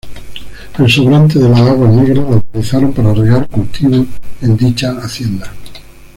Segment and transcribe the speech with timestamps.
[0.79, 4.07] El sobrante de las aguas negras la utilizaron para regar cultivos
[4.41, 5.53] en dicha hacienda.